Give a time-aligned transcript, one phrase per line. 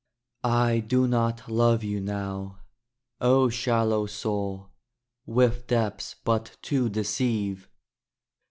[0.43, 2.57] II I do not love you now,
[3.19, 4.71] O shallow soul,
[5.27, 7.69] with depths but to deceive!